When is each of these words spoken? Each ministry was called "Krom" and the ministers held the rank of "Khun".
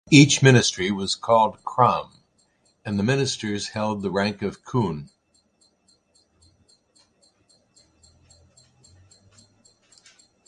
Each 0.09 0.41
ministry 0.41 0.89
was 0.89 1.13
called 1.13 1.63
"Krom" 1.63 2.21
and 2.83 2.97
the 2.97 3.03
ministers 3.03 3.67
held 3.67 4.01
the 4.01 4.09
rank 4.09 4.41
of 4.41 4.63
"Khun". 4.63 5.09